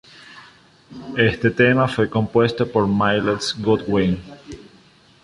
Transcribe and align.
Este 1.15 1.51
tema 1.51 1.87
fue 1.87 2.09
compuesto 2.09 2.71
por 2.71 2.87
Myles 2.87 3.53
Goodwyn. 3.59 4.17